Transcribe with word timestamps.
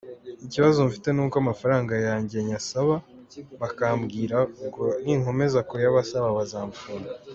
Ikibazo 0.45 0.79
mfite 0.89 1.09
n’uko 1.11 1.35
amafaranga 1.43 1.93
yanjye 2.07 2.37
nyabasaba 2.47 2.95
bakambwira 3.61 4.37
ngo 4.65 4.85
ninkomeza 5.03 5.59
kuyabasaba 5.69 6.27
bazamfunga. 6.39 7.11